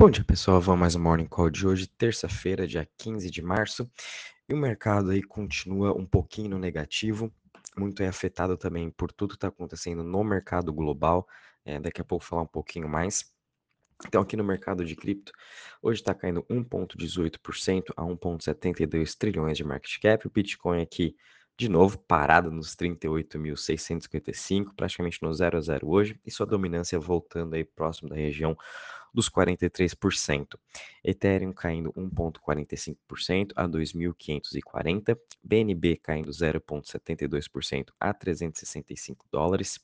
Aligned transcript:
Bom 0.00 0.08
dia, 0.08 0.24
pessoal. 0.24 0.58
Vamos 0.62 0.80
mais 0.80 0.94
um 0.94 0.98
Morning 0.98 1.26
Call 1.26 1.50
de 1.50 1.66
hoje, 1.66 1.86
terça-feira, 1.86 2.66
dia 2.66 2.88
15 2.96 3.30
de 3.30 3.42
março. 3.42 3.86
E 4.48 4.54
o 4.54 4.56
mercado 4.56 5.10
aí 5.10 5.22
continua 5.22 5.92
um 5.92 6.06
pouquinho 6.06 6.58
negativo, 6.58 7.30
muito 7.76 8.02
é 8.02 8.08
afetado 8.08 8.56
também 8.56 8.90
por 8.90 9.12
tudo 9.12 9.32
que 9.32 9.34
está 9.34 9.48
acontecendo 9.48 10.02
no 10.02 10.24
mercado 10.24 10.72
global. 10.72 11.28
É, 11.66 11.78
daqui 11.78 12.00
a 12.00 12.04
pouco 12.04 12.24
falar 12.24 12.40
um 12.40 12.46
pouquinho 12.46 12.88
mais. 12.88 13.30
Então, 14.06 14.22
aqui 14.22 14.38
no 14.38 14.42
mercado 14.42 14.86
de 14.86 14.96
cripto, 14.96 15.32
hoje 15.82 16.00
está 16.00 16.14
caindo 16.14 16.42
1,18% 16.44 17.92
a 17.94 18.02
1,72 18.02 19.14
trilhões 19.18 19.58
de 19.58 19.64
market 19.64 20.00
cap. 20.00 20.26
O 20.26 20.30
Bitcoin 20.30 20.80
aqui, 20.80 21.14
de 21.58 21.68
novo, 21.68 21.98
parado 21.98 22.50
nos 22.50 22.74
38.655, 22.74 24.72
praticamente 24.74 25.18
no 25.20 25.30
0 25.34 25.58
a 25.58 25.60
0 25.60 25.86
hoje, 25.86 26.18
e 26.24 26.30
sua 26.30 26.46
dominância 26.46 26.98
voltando 26.98 27.52
aí 27.52 27.64
próximo 27.64 28.08
da 28.08 28.16
região 28.16 28.56
dos 29.12 29.28
43%. 29.28 30.58
Ethereum 31.02 31.52
caindo 31.52 31.92
1,45% 31.92 33.52
a 33.56 33.68
2.540, 33.68 35.18
BNB 35.42 35.96
caindo 35.96 36.30
0,72% 36.30 37.86
a 37.98 38.12
365 38.12 39.26
dólares, 39.30 39.80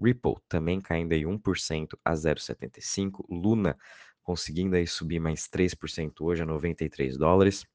Ripple 0.00 0.36
também 0.48 0.80
caindo 0.80 1.12
aí 1.12 1.22
1% 1.22 1.98
a 2.04 2.12
0,75, 2.12 3.24
Luna 3.28 3.76
conseguindo 4.22 4.74
aí 4.74 4.86
subir 4.86 5.20
mais 5.20 5.46
3% 5.48 6.12
hoje 6.22 6.42
a 6.42 6.46
93 6.46 7.16
dólares. 7.16 7.66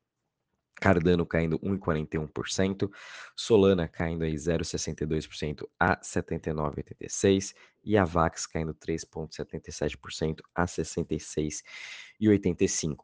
Cardano 0.80 1.26
caindo 1.26 1.58
1,41%, 1.60 2.90
Solana 3.36 3.88
caindo 3.88 4.24
aí 4.24 4.36
0,62% 4.36 5.68
a 5.80 5.98
79,86% 5.98 7.56
e 7.84 7.98
a 7.98 8.06
Vax 8.06 8.46
caindo 8.46 8.74
3,77% 8.74 10.42
a 10.56 10.66
66,85%. 10.66 12.98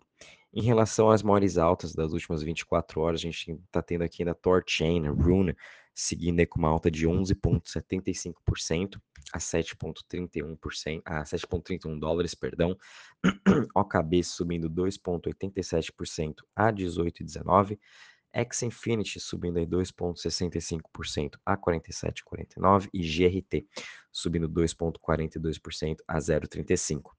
Em 0.53 0.61
relação 0.61 1.09
às 1.09 1.21
maiores 1.21 1.57
altas 1.57 1.93
das 1.93 2.13
últimas 2.13 2.41
24 2.41 3.01
horas, 3.01 3.20
a 3.20 3.23
gente 3.23 3.51
está 3.51 3.82
tendo 3.82 4.05
aqui 4.05 4.23
ainda 4.23 4.34
Torchain, 4.34 5.05
Rune, 5.10 5.54
seguindo 5.96 6.41
aí 6.41 6.46
com 6.46 6.60
uma 6.60 6.68
alta 6.68 6.91
de 6.91 7.07
11,75% 7.07 9.01
a 9.34 9.40
7,31%, 9.40 11.01
a 11.05 11.24
7,31 11.24 11.98
dólares, 11.98 12.35
perdão. 12.35 12.77
OKB 13.74 14.23
subindo 14.23 14.70
2,87% 14.70 16.35
a 16.55 16.71
18,19. 16.71 17.79
X 18.34 18.63
Infinity 18.63 19.18
subindo 19.18 19.57
aí 19.57 19.66
2,65% 19.66 21.40
a 21.46 21.55
47,49 21.55 22.90
e 22.93 22.99
GRT 22.99 23.66
subindo 24.12 24.49
2,42% 24.49 25.96
a 26.05 26.18
0,35. 26.18 27.12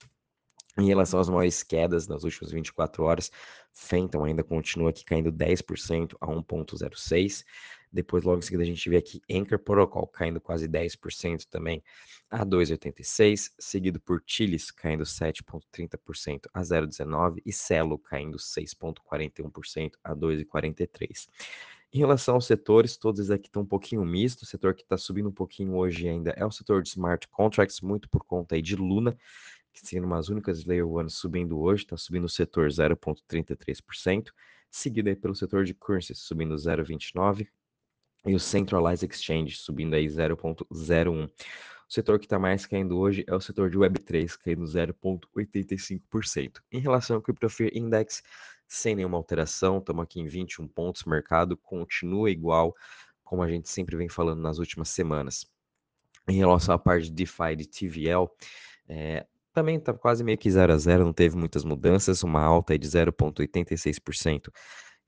Em 0.78 0.86
relação 0.88 1.18
às 1.18 1.30
maiores 1.30 1.62
quedas 1.62 2.06
nas 2.06 2.22
últimas 2.22 2.52
24 2.52 3.02
horas, 3.02 3.32
Fenton 3.72 4.24
ainda 4.24 4.44
continua 4.44 4.90
aqui 4.90 5.06
caindo 5.06 5.32
10% 5.32 6.14
a 6.20 6.26
1,06. 6.26 7.44
Depois, 7.92 8.24
logo 8.24 8.38
em 8.38 8.42
seguida, 8.42 8.62
a 8.62 8.66
gente 8.66 8.88
vê 8.88 8.96
aqui 8.96 9.20
Anchor 9.30 9.58
Protocol 9.58 10.06
caindo 10.06 10.40
quase 10.40 10.68
10% 10.68 11.46
também 11.48 11.82
a 12.30 12.44
2,86, 12.44 13.52
seguido 13.58 14.00
por 14.00 14.22
Chiles 14.26 14.70
caindo 14.70 15.04
7,30% 15.04 16.46
a 16.52 16.60
0,19 16.60 17.42
e 17.44 17.52
Celo 17.52 17.98
caindo 17.98 18.38
6,41% 18.38 19.92
a 20.02 20.14
2,43. 20.14 21.28
Em 21.92 21.98
relação 21.98 22.34
aos 22.34 22.46
setores, 22.46 22.96
todos 22.96 23.30
aqui 23.30 23.46
estão 23.46 23.62
um 23.62 23.66
pouquinho 23.66 24.04
mistos. 24.04 24.48
O 24.48 24.50
setor 24.50 24.74
que 24.74 24.82
está 24.82 24.98
subindo 24.98 25.28
um 25.28 25.32
pouquinho 25.32 25.74
hoje 25.76 26.08
ainda 26.08 26.30
é 26.36 26.44
o 26.44 26.50
setor 26.50 26.82
de 26.82 26.90
smart 26.90 27.26
contracts, 27.28 27.80
muito 27.80 28.08
por 28.08 28.24
conta 28.24 28.54
aí 28.54 28.60
de 28.60 28.76
Luna, 28.76 29.16
que 29.72 29.86
sendo 29.86 30.06
umas 30.06 30.28
únicas 30.28 30.64
Layer 30.64 30.86
1 30.86 31.08
subindo 31.08 31.58
hoje, 31.58 31.84
está 31.84 31.96
subindo 31.96 32.24
o 32.24 32.28
setor 32.28 32.68
0,33%, 32.68 34.30
seguido 34.70 35.08
aí 35.08 35.16
pelo 35.16 35.34
setor 35.34 35.64
de 35.64 35.72
currencies, 35.72 36.18
subindo 36.18 36.54
0,29%, 36.54 37.46
e 38.24 38.34
o 38.34 38.40
Centralized 38.40 39.10
Exchange 39.10 39.56
subindo 39.56 39.94
aí 39.94 40.06
0,01%. 40.06 41.30
O 41.88 41.92
setor 41.92 42.18
que 42.18 42.26
está 42.26 42.36
mais 42.36 42.66
caindo 42.66 42.98
hoje 42.98 43.24
é 43.28 43.34
o 43.34 43.40
setor 43.40 43.70
de 43.70 43.78
Web3, 43.78 44.36
caindo 44.38 44.64
0,85%. 44.64 46.60
Em 46.72 46.80
relação 46.80 47.16
ao 47.16 47.22
Crypto 47.22 47.48
Fear 47.48 47.70
Index, 47.74 48.24
sem 48.66 48.96
nenhuma 48.96 49.16
alteração, 49.16 49.78
estamos 49.78 50.02
aqui 50.02 50.18
em 50.18 50.26
21 50.26 50.66
pontos, 50.66 51.04
mercado 51.04 51.56
continua 51.56 52.28
igual, 52.28 52.74
como 53.22 53.42
a 53.42 53.48
gente 53.48 53.68
sempre 53.68 53.96
vem 53.96 54.08
falando 54.08 54.40
nas 54.40 54.58
últimas 54.58 54.88
semanas. 54.88 55.46
Em 56.28 56.36
relação 56.36 56.74
à 56.74 56.78
parte 56.78 57.04
de 57.04 57.12
DeFi 57.12 57.54
de 57.56 57.68
TVL, 57.68 58.28
é, 58.88 59.24
também 59.52 59.76
está 59.76 59.94
quase 59.94 60.24
meio 60.24 60.36
que 60.36 60.50
0 60.50 60.72
a 60.72 60.76
0, 60.76 61.04
não 61.04 61.12
teve 61.12 61.36
muitas 61.36 61.64
mudanças, 61.64 62.24
uma 62.24 62.42
alta 62.42 62.76
de 62.76 62.86
0,86%. 62.86 64.52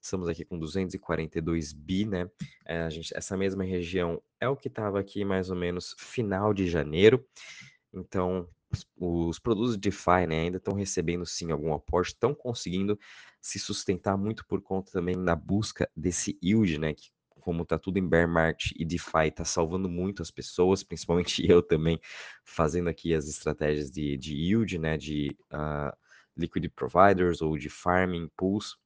Estamos 0.01 0.29
aqui 0.29 0.45
com 0.45 0.59
242 0.59 1.73
bi, 1.73 2.05
né? 2.07 2.31
É, 2.65 2.89
gente, 2.91 3.17
essa 3.17 3.37
mesma 3.37 3.65
região 3.65 4.23
é 4.41 4.49
o 4.49 4.57
que 4.57 4.69
estava 4.69 5.01
aqui 5.01 5.25
mais 5.25 5.51
ou 5.51 5.57
menos 5.57 5.95
final 5.99 6.55
de 6.55 6.69
janeiro. 6.69 7.25
Então, 7.93 8.49
os, 8.71 8.87
os 8.97 9.39
produtos 9.39 9.77
DeFi 9.77 10.27
né, 10.29 10.41
ainda 10.43 10.59
estão 10.59 10.75
recebendo 10.75 11.27
sim 11.27 11.51
algum 11.51 11.73
aporte, 11.73 12.09
estão 12.09 12.35
conseguindo 12.35 12.99
se 13.41 13.59
sustentar 13.59 14.17
muito 14.17 14.47
por 14.47 14.61
conta 14.61 14.93
também 14.93 15.23
da 15.23 15.35
busca 15.35 15.91
desse 15.97 16.39
yield, 16.43 16.79
né? 16.79 16.95
Que 16.95 17.11
como 17.41 17.65
tá 17.65 17.79
tudo 17.79 17.99
em 17.99 18.07
bear 18.07 18.29
market 18.29 18.73
e 18.77 18.85
DeFi 18.85 19.31
tá 19.35 19.43
salvando 19.43 19.89
muito 19.89 20.21
as 20.21 20.31
pessoas, 20.31 20.83
principalmente 20.83 21.43
eu 21.51 21.63
também, 21.63 21.99
fazendo 22.45 22.89
aqui 22.91 23.15
as 23.15 23.27
estratégias 23.27 23.91
de, 23.91 24.19
de 24.19 24.37
yield, 24.37 24.79
né, 24.79 24.99
de 24.99 25.35
uh, 25.53 25.97
liquid 26.37 26.67
providers 26.77 27.41
ou 27.41 27.57
de 27.57 27.71
farming 27.71 28.29
pools, 28.37 28.77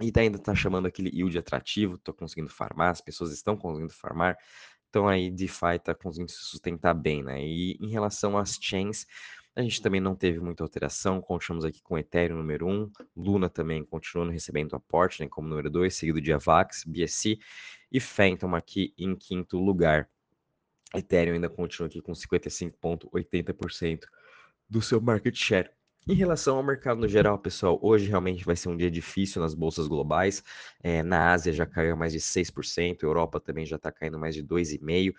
e 0.00 0.10
tá, 0.10 0.20
ainda 0.20 0.38
tá 0.38 0.54
chamando 0.54 0.86
aquele 0.86 1.10
yield 1.10 1.36
atrativo, 1.38 1.98
tô 1.98 2.12
conseguindo 2.12 2.50
farmar, 2.50 2.90
as 2.90 3.00
pessoas 3.00 3.32
estão 3.32 3.56
conseguindo 3.56 3.92
farmar, 3.92 4.36
então 4.88 5.08
aí 5.08 5.30
DeFi 5.30 5.78
tá 5.82 5.94
conseguindo 5.94 6.30
se 6.30 6.38
sustentar 6.38 6.94
bem, 6.94 7.22
né, 7.22 7.42
e 7.42 7.76
em 7.80 7.90
relação 7.90 8.38
às 8.38 8.58
chains, 8.60 9.06
a 9.54 9.60
gente 9.60 9.82
também 9.82 10.00
não 10.00 10.16
teve 10.16 10.40
muita 10.40 10.62
alteração, 10.62 11.20
continuamos 11.20 11.66
aqui 11.66 11.82
com 11.82 11.98
Ethereum 11.98 12.38
número 12.38 12.66
1, 12.66 12.90
Luna 13.14 13.50
também 13.50 13.84
continuando 13.84 14.32
recebendo 14.32 14.74
aporte, 14.74 15.20
né, 15.20 15.28
como 15.28 15.46
número 15.46 15.68
2, 15.68 15.94
seguido 15.94 16.22
de 16.22 16.32
Avax, 16.32 16.84
BSC 16.86 17.38
e 17.90 18.00
Phantom 18.00 18.54
aqui 18.54 18.94
em 18.96 19.14
quinto 19.14 19.58
lugar. 19.58 20.08
Ethereum 20.94 21.34
ainda 21.34 21.50
continua 21.50 21.86
aqui 21.86 22.00
com 22.00 22.12
55,80% 22.12 24.04
do 24.68 24.80
seu 24.80 25.02
market 25.02 25.36
share. 25.36 25.70
Em 26.06 26.14
relação 26.14 26.56
ao 26.56 26.62
mercado 26.64 27.00
no 27.00 27.08
geral, 27.08 27.38
pessoal, 27.38 27.78
hoje 27.80 28.08
realmente 28.08 28.44
vai 28.44 28.56
ser 28.56 28.68
um 28.68 28.76
dia 28.76 28.90
difícil 28.90 29.40
nas 29.40 29.54
bolsas 29.54 29.86
globais. 29.86 30.42
É, 30.82 31.00
na 31.02 31.32
Ásia 31.32 31.52
já 31.52 31.64
caiu 31.64 31.96
mais 31.96 32.12
de 32.12 32.20
6%, 32.20 33.04
Europa 33.04 33.38
também 33.38 33.64
já 33.64 33.76
está 33.76 33.92
caindo 33.92 34.18
mais 34.18 34.34
de 34.34 34.42
2,5%. 34.42 35.14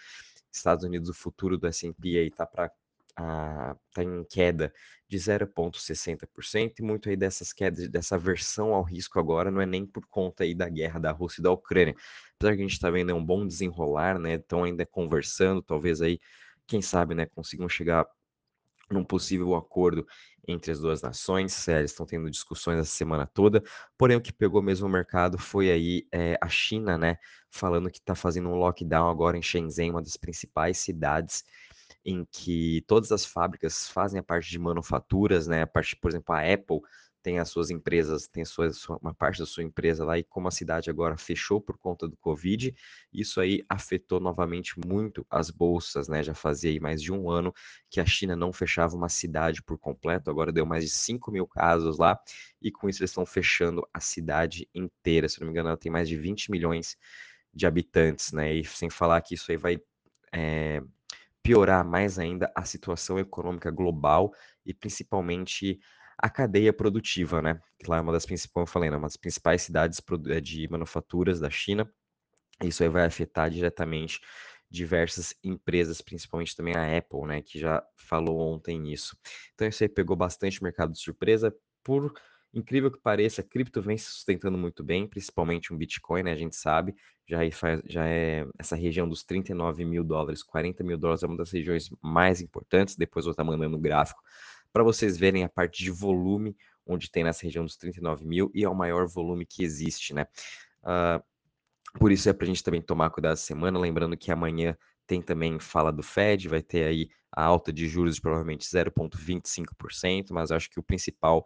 Estados 0.52 0.84
Unidos, 0.84 1.10
o 1.10 1.14
futuro 1.14 1.58
do 1.58 1.68
S&P 1.68 2.18
aí 2.20 2.28
está 2.28 2.46
para 2.46 2.70
está 3.16 4.04
em 4.04 4.24
queda 4.24 4.74
de 5.08 5.20
0,60%, 5.20 6.80
e 6.80 6.82
muito 6.84 7.10
aí 7.10 7.16
dessas 7.16 7.54
quedas, 7.54 7.88
dessa 7.88 8.18
versão 8.18 8.74
ao 8.74 8.82
risco 8.82 9.20
agora, 9.20 9.52
não 9.52 9.62
é 9.62 9.66
nem 9.68 9.86
por 9.86 10.06
conta 10.08 10.44
aí 10.44 10.56
da 10.56 10.68
guerra 10.68 11.00
da 11.00 11.12
Rússia 11.12 11.40
e 11.40 11.44
da 11.44 11.52
Ucrânia. 11.52 11.96
Apesar 12.36 12.56
que 12.56 12.62
a 12.62 12.64
gente 12.64 12.74
está 12.74 12.90
vendo 12.90 13.14
um 13.16 13.24
bom 13.24 13.46
desenrolar, 13.48 14.18
né? 14.20 14.34
Estão 14.36 14.64
ainda 14.64 14.86
conversando, 14.86 15.62
talvez 15.62 16.02
aí, 16.02 16.20
quem 16.68 16.82
sabe, 16.82 17.14
né, 17.14 17.26
consigam 17.28 17.70
chegar 17.70 18.06
num 18.92 19.04
possível 19.04 19.56
acordo 19.56 20.06
entre 20.48 20.72
as 20.72 20.80
duas 20.80 21.02
nações. 21.02 21.68
Eles 21.68 21.92
estão 21.92 22.06
tendo 22.06 22.30
discussões 22.30 22.80
essa 22.80 22.92
semana 22.92 23.26
toda. 23.26 23.64
Porém, 23.98 24.18
o 24.18 24.22
que 24.22 24.34
pegou 24.34 24.62
mesmo 24.62 24.88
o 24.88 24.90
mercado 24.90 25.38
foi 25.38 25.72
aí 25.72 26.08
é, 26.12 26.38
a 26.42 26.48
China, 26.48 26.98
né, 26.98 27.18
falando 27.50 27.90
que 27.90 28.00
está 28.00 28.16
fazendo 28.16 28.50
um 28.50 28.56
lockdown 28.56 29.10
agora 29.10 29.38
em 29.38 29.42
Shenzhen, 29.42 29.92
uma 29.92 30.02
das 30.02 30.18
principais 30.18 30.78
cidades 30.78 31.44
em 32.06 32.26
que 32.30 32.84
todas 32.88 33.12
as 33.12 33.26
fábricas 33.26 33.88
fazem 33.88 34.20
a 34.20 34.24
parte 34.24 34.50
de 34.50 34.60
manufaturas, 34.60 35.48
né? 35.48 35.62
A 35.62 35.68
parte, 35.68 35.96
por 35.96 36.12
exemplo, 36.12 36.36
a 36.36 36.40
Apple 36.40 36.82
tem 37.24 37.40
as 37.40 37.50
suas 37.50 37.70
empresas, 37.70 38.28
tem 38.28 38.44
uma 39.02 39.14
parte 39.14 39.40
da 39.40 39.46
sua 39.46 39.64
empresa 39.64 40.04
lá, 40.04 40.20
e 40.20 40.24
como 40.24 40.50
a 40.50 40.52
cidade 40.52 40.90
agora 40.90 41.18
fechou 41.18 41.62
por 41.62 41.78
conta 41.78 42.08
do 42.08 42.18
Covid, 42.18 42.76
isso 43.12 43.40
aí 43.40 43.64
afetou 43.70 44.20
novamente 44.20 44.76
muito 44.86 45.26
as 45.30 45.50
bolsas, 45.50 46.10
né? 46.10 46.22
Já 46.22 46.36
fazia 46.36 46.70
aí 46.70 46.82
mais 46.82 47.02
de 47.02 47.14
um 47.14 47.30
ano 47.30 47.54
que 47.90 48.02
a 48.02 48.06
China 48.06 48.36
não 48.36 48.52
fechava 48.52 48.96
uma 48.96 49.08
cidade 49.08 49.64
por 49.64 49.78
completo, 49.80 50.30
agora 50.30 50.52
deu 50.52 50.66
mais 50.66 50.84
de 50.84 50.90
5 50.92 51.32
mil 51.32 51.48
casos 51.48 51.98
lá, 51.98 52.20
e 52.62 52.70
com 52.70 52.90
isso 52.90 53.02
eles 53.02 53.12
estão 53.12 53.26
fechando 53.26 53.88
a 53.94 54.02
cidade 54.02 54.68
inteira. 54.76 55.30
Se 55.30 55.40
não 55.40 55.48
me 55.48 55.52
engano, 55.52 55.70
ela 55.70 55.78
tem 55.78 55.92
mais 55.92 56.10
de 56.10 56.18
20 56.18 56.52
milhões 56.52 56.98
de 57.54 57.66
habitantes, 57.66 58.34
né? 58.34 58.54
E 58.54 58.66
sem 58.66 58.90
falar 58.90 59.22
que 59.22 59.36
isso 59.36 59.50
aí 59.50 59.58
vai. 59.58 59.80
É, 60.36 60.82
piorar 61.44 61.86
mais 61.86 62.18
ainda 62.18 62.50
a 62.56 62.64
situação 62.64 63.20
econômica 63.20 63.70
global 63.70 64.34
e 64.66 64.74
principalmente 64.74 65.78
a 66.18 66.30
cadeia 66.30 66.74
produtiva, 66.74 67.42
né? 67.42 67.60
Que 67.80 67.90
lá 67.90 67.98
é 67.98 68.02
uma 68.02 68.12
das 68.12 68.26
principais, 68.26 68.54
como 68.54 68.64
eu 68.64 68.68
falei, 68.68 68.90
né? 68.90 68.98
uma 68.98 69.08
das 69.08 69.18
principais 69.18 69.62
cidades 69.62 70.02
eh, 70.30 70.42
de 70.42 70.68
manufaturas 70.70 71.40
da 71.40 71.50
China. 71.50 71.90
Isso 72.64 72.84
aí 72.84 72.90
vai 72.90 73.06
afetar 73.06 73.50
diretamente 73.50 74.20
diversas 74.70 75.36
empresas, 75.44 76.02
principalmente 76.02 76.56
também 76.56 76.76
a 76.76 76.98
Apple, 76.98 77.28
né? 77.28 77.42
Que 77.42 77.60
já 77.60 77.84
falou 77.96 78.40
ontem 78.40 78.92
isso. 78.92 79.18
Então 79.54 79.68
isso 79.68 79.84
aí 79.84 79.90
pegou 79.90 80.16
bastante 80.16 80.64
mercado 80.64 80.94
de 80.94 81.00
surpresa, 81.00 81.56
por 81.84 82.14
incrível 82.54 82.92
que 82.92 83.00
pareça, 83.00 83.42
a 83.42 83.44
cripto 83.44 83.82
vem 83.82 83.98
se 83.98 84.06
sustentando 84.06 84.58
muito 84.58 84.84
bem, 84.84 85.08
principalmente 85.08 85.74
um 85.74 85.78
Bitcoin, 85.78 86.24
né? 86.24 86.32
A 86.32 86.36
gente 86.36 86.56
sabe, 86.56 86.96
já, 87.28 87.44
é, 87.44 87.50
já 87.86 88.08
é 88.08 88.48
essa 88.58 88.76
região 88.76 89.08
dos 89.08 89.24
39 89.24 89.84
mil 89.86 90.04
dólares, 90.04 90.44
40 90.44 90.84
mil 90.84 90.98
dólares 90.98 91.24
é 91.24 91.28
uma 91.28 91.38
das 91.38 91.52
regiões 91.52 91.90
mais 92.02 92.42
importantes. 92.42 92.96
Depois 92.96 93.26
vou 93.26 93.32
estar 93.32 93.44
mandando 93.44 93.78
um 93.78 93.82
gráfico 93.82 94.22
para 94.74 94.84
vocês 94.84 95.16
verem 95.18 95.44
a 95.44 95.50
parte 95.50 95.84
de 95.84 95.92
volume, 95.92 96.58
onde 96.86 97.10
tem 97.10 97.24
nessa 97.24 97.44
região 97.44 97.64
dos 97.64 97.78
39 97.78 98.26
mil, 98.26 98.52
e 98.54 98.64
é 98.64 98.70
o 98.70 98.76
maior 98.76 99.08
volume 99.08 99.46
que 99.46 99.64
existe, 99.64 100.14
né? 100.14 100.26
Uh, 100.84 101.24
por 102.00 102.12
isso 102.12 102.28
é 102.28 102.34
para 102.34 102.46
a 102.46 102.48
gente 102.48 102.64
também 102.64 102.82
tomar 102.82 103.12
cuidado 103.12 103.34
essa 103.34 103.46
semana, 103.46 103.80
lembrando 103.80 104.18
que 104.18 104.32
amanhã 104.32 104.76
tem 105.06 105.22
também 105.22 105.60
fala 105.60 105.92
do 105.92 106.02
Fed, 106.02 106.50
vai 106.50 106.62
ter 106.62 106.86
aí 106.86 107.10
a 107.32 107.44
alta 107.44 107.72
de 107.72 107.88
juros 107.88 108.16
de 108.16 108.22
provavelmente 108.22 108.66
0,25%, 108.66 110.28
mas 110.32 110.52
acho 110.52 110.70
que 110.70 110.80
o 110.80 110.84
principal 110.84 111.46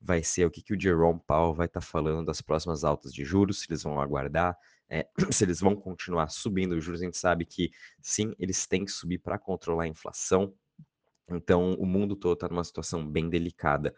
vai 0.00 0.22
ser 0.22 0.46
o 0.46 0.50
que, 0.50 0.62
que 0.62 0.74
o 0.74 0.80
Jerome 0.80 1.20
Powell 1.26 1.54
vai 1.54 1.66
estar 1.66 1.80
tá 1.80 1.86
falando 1.86 2.24
das 2.24 2.40
próximas 2.40 2.84
altas 2.84 3.12
de 3.12 3.24
juros, 3.24 3.60
se 3.60 3.66
eles 3.68 3.82
vão 3.82 4.00
aguardar, 4.00 4.56
é, 4.88 5.06
se 5.30 5.44
eles 5.44 5.60
vão 5.60 5.74
continuar 5.74 6.28
subindo 6.28 6.72
os 6.72 6.84
juros. 6.84 7.00
A 7.00 7.04
gente 7.04 7.18
sabe 7.18 7.44
que 7.44 7.70
sim, 8.00 8.34
eles 8.38 8.66
têm 8.66 8.84
que 8.84 8.90
subir 8.90 9.18
para 9.18 9.38
controlar 9.38 9.84
a 9.84 9.88
inflação, 9.88 10.54
então, 11.30 11.74
o 11.74 11.84
mundo 11.84 12.16
todo 12.16 12.34
está 12.34 12.48
numa 12.48 12.64
situação 12.64 13.06
bem 13.06 13.28
delicada. 13.28 13.94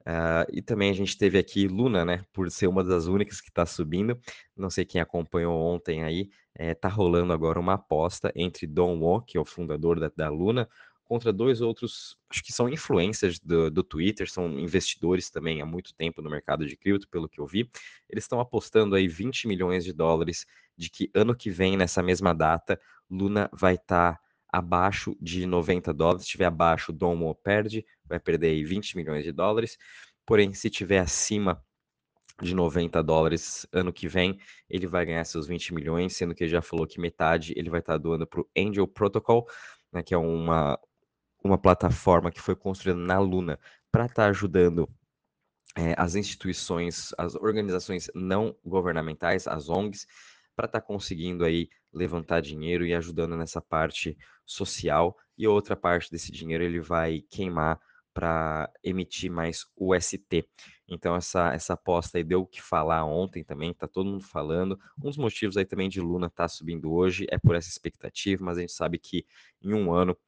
Uh, 0.00 0.44
e 0.52 0.60
também 0.60 0.90
a 0.90 0.94
gente 0.94 1.16
teve 1.16 1.38
aqui 1.38 1.66
Luna, 1.66 2.04
né? 2.04 2.24
Por 2.32 2.50
ser 2.50 2.66
uma 2.66 2.84
das 2.84 3.06
únicas 3.06 3.40
que 3.40 3.48
está 3.48 3.64
subindo. 3.64 4.18
Não 4.56 4.68
sei 4.68 4.84
quem 4.84 5.00
acompanhou 5.00 5.58
ontem 5.58 6.04
aí. 6.04 6.30
Está 6.58 6.88
é, 6.88 6.92
rolando 6.92 7.32
agora 7.32 7.58
uma 7.58 7.74
aposta 7.74 8.32
entre 8.34 8.66
Don 8.66 8.98
Won, 9.00 9.20
que 9.20 9.38
é 9.38 9.40
o 9.40 9.44
fundador 9.44 10.00
da, 10.00 10.10
da, 10.14 10.28
Luna, 10.28 10.68
contra 11.04 11.32
dois 11.32 11.60
outros, 11.60 12.18
acho 12.28 12.42
que 12.42 12.52
são 12.52 12.68
influencers 12.68 13.38
do, 13.38 13.70
do 13.70 13.82
Twitter, 13.82 14.28
são 14.28 14.58
investidores 14.58 15.30
também 15.30 15.62
há 15.62 15.66
muito 15.66 15.94
tempo 15.94 16.20
no 16.20 16.28
mercado 16.28 16.66
de 16.66 16.76
cripto, 16.76 17.08
pelo 17.08 17.28
que 17.28 17.40
eu 17.40 17.46
vi. 17.46 17.70
Eles 18.10 18.24
estão 18.24 18.40
apostando 18.40 18.94
aí 18.94 19.06
20 19.06 19.46
milhões 19.46 19.84
de 19.84 19.92
dólares 19.92 20.44
de 20.76 20.90
que 20.90 21.10
ano 21.14 21.34
que 21.34 21.48
vem, 21.48 21.76
nessa 21.76 22.02
mesma 22.02 22.34
data, 22.34 22.78
Luna 23.08 23.48
vai 23.52 23.76
estar. 23.76 24.14
Tá 24.14 24.27
abaixo 24.48 25.16
de 25.20 25.46
90 25.46 25.92
dólares. 25.92 26.22
Se 26.22 26.28
estiver 26.28 26.46
abaixo, 26.46 26.92
Domo 26.92 27.34
perde, 27.34 27.84
vai 28.04 28.18
perder 28.18 28.48
aí 28.48 28.64
20 28.64 28.96
milhões 28.96 29.24
de 29.24 29.32
dólares. 29.32 29.78
Porém, 30.24 30.52
se 30.54 30.68
estiver 30.68 30.98
acima 30.98 31.62
de 32.40 32.54
90 32.54 33.02
dólares 33.02 33.66
ano 33.72 33.92
que 33.92 34.06
vem, 34.06 34.38
ele 34.68 34.86
vai 34.86 35.04
ganhar 35.04 35.24
seus 35.24 35.46
20 35.46 35.74
milhões, 35.74 36.14
sendo 36.14 36.34
que 36.34 36.44
ele 36.44 36.50
já 36.50 36.62
falou 36.62 36.86
que 36.86 37.00
metade 37.00 37.52
ele 37.56 37.70
vai 37.70 37.80
estar 37.80 37.98
doando 37.98 38.26
para 38.26 38.40
o 38.40 38.48
Angel 38.56 38.86
Protocol, 38.86 39.46
né, 39.92 40.02
que 40.02 40.14
é 40.14 40.18
uma, 40.18 40.78
uma 41.42 41.58
plataforma 41.58 42.30
que 42.30 42.40
foi 42.40 42.54
construída 42.54 42.98
na 42.98 43.18
Luna 43.18 43.58
para 43.90 44.06
estar 44.06 44.24
tá 44.24 44.28
ajudando 44.28 44.88
é, 45.76 45.94
as 45.96 46.14
instituições, 46.14 47.12
as 47.18 47.34
organizações 47.34 48.10
não 48.14 48.54
governamentais, 48.64 49.46
as 49.46 49.68
ONGs, 49.68 50.06
para 50.58 50.66
estar 50.66 50.80
tá 50.80 50.84
conseguindo 50.84 51.44
aí 51.44 51.68
levantar 51.92 52.40
dinheiro 52.40 52.84
e 52.84 52.92
ajudando 52.92 53.36
nessa 53.36 53.62
parte 53.62 54.18
social 54.44 55.16
e 55.38 55.46
outra 55.46 55.76
parte 55.76 56.10
desse 56.10 56.32
dinheiro 56.32 56.64
ele 56.64 56.80
vai 56.80 57.22
queimar 57.30 57.78
para 58.12 58.68
emitir 58.82 59.30
mais 59.30 59.64
UST. 59.76 60.44
Então 60.88 61.14
essa 61.14 61.54
essa 61.54 61.74
aposta 61.74 62.18
aí 62.18 62.24
deu 62.24 62.40
o 62.40 62.46
que 62.46 62.60
falar 62.60 63.04
ontem 63.04 63.44
também, 63.44 63.72
tá 63.72 63.86
todo 63.86 64.10
mundo 64.10 64.24
falando. 64.24 64.76
Um 64.98 65.04
dos 65.04 65.16
motivos 65.16 65.56
aí 65.56 65.64
também 65.64 65.88
de 65.88 66.00
Luna 66.00 66.28
tá 66.28 66.48
subindo 66.48 66.92
hoje 66.92 67.24
é 67.30 67.38
por 67.38 67.54
essa 67.54 67.68
expectativa, 67.68 68.44
mas 68.44 68.58
a 68.58 68.60
gente 68.62 68.72
sabe 68.72 68.98
que 68.98 69.24
em 69.62 69.72
um 69.72 69.92
ano 69.92 70.18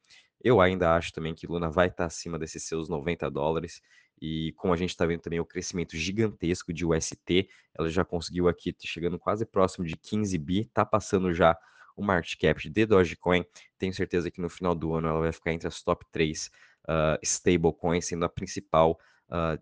eu 0.41 0.61
ainda 0.61 0.95
acho 0.95 1.11
também 1.11 1.35
que 1.35 1.45
Luna 1.45 1.69
vai 1.69 1.87
estar 1.87 2.03
tá 2.03 2.05
acima 2.05 2.39
desses 2.39 2.63
seus 2.63 2.87
90 2.87 3.29
dólares 3.29 3.81
e 4.21 4.53
como 4.53 4.73
a 4.73 4.77
gente 4.77 4.91
está 4.91 5.05
vendo 5.05 5.21
também 5.21 5.39
o 5.39 5.45
crescimento 5.45 5.97
gigantesco 5.97 6.71
de 6.71 6.85
UST, 6.85 7.49
ela 7.73 7.89
já 7.89 8.05
conseguiu 8.05 8.47
aqui, 8.47 8.75
chegando 8.81 9.17
quase 9.17 9.45
próximo 9.45 9.85
de 9.85 9.97
15 9.97 10.37
bi, 10.37 10.59
está 10.61 10.85
passando 10.85 11.33
já 11.33 11.57
o 11.95 12.03
market 12.03 12.39
cap 12.39 12.69
de 12.69 12.85
Dogecoin. 12.85 13.43
Tenho 13.79 13.93
certeza 13.93 14.29
que 14.29 14.39
no 14.39 14.49
final 14.49 14.75
do 14.75 14.93
ano 14.93 15.07
ela 15.07 15.19
vai 15.19 15.31
ficar 15.31 15.51
entre 15.51 15.67
as 15.67 15.81
top 15.81 16.05
3 16.11 16.47
uh, 16.47 16.51
ah, 16.87 17.19
stablecoins, 17.23 18.05
sendo 18.05 18.23
a 18.23 18.29
principal 18.29 18.99
uh, 19.29 19.61